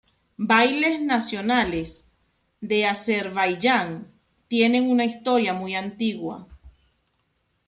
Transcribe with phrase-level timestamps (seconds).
[0.39, 2.07] Bailes nacionales
[2.59, 4.11] de Azerbaiyán
[4.47, 6.47] tienen una historia muy antigua.